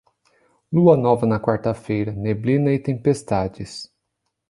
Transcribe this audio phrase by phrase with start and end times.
[0.71, 3.87] Lua nova na quarta-feira, neblina e tempestades.